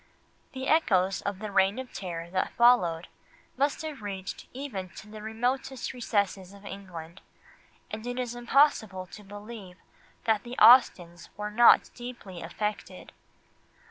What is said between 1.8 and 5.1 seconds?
Terror that followed must have reached even to